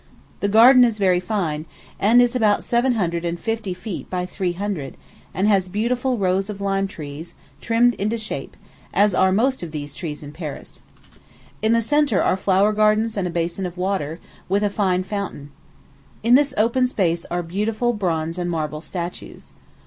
The 0.39 0.47
garden 0.47 0.83
is 0.83 0.97
very 0.97 1.19
fine, 1.19 1.67
and 1.99 2.23
is 2.23 2.35
about 2.35 2.63
seven 2.63 2.93
hundred 2.93 3.23
and 3.23 3.39
fifty 3.39 3.75
feet 3.75 4.09
by 4.09 4.25
three 4.25 4.53
hundred, 4.53 4.97
and 5.31 5.47
has 5.47 5.67
beautiful 5.67 6.17
rows 6.17 6.49
of 6.49 6.59
lime 6.59 6.87
trees, 6.87 7.35
trimmed 7.61 7.93
into 7.93 8.17
shape, 8.17 8.57
as 8.95 9.13
are 9.13 9.31
most 9.31 9.61
of 9.61 9.69
these 9.69 9.93
trees 9.93 10.23
in 10.23 10.31
Paris. 10.31 10.81
In 11.61 11.73
the 11.73 11.83
centre 11.83 12.19
are 12.23 12.35
flower 12.35 12.71
gardens 12.73 13.15
and 13.15 13.27
a 13.27 13.29
basin 13.29 13.67
of 13.67 13.77
water, 13.77 14.19
with 14.49 14.63
a 14.63 14.71
fine 14.71 15.03
fountain. 15.03 15.51
In 16.23 16.33
this 16.33 16.55
open 16.57 16.87
space 16.87 17.23
are 17.29 17.43
beautiful 17.43 17.93
bronze 17.93 18.39
and 18.39 18.49
marble 18.49 18.81
statues. 18.81 19.53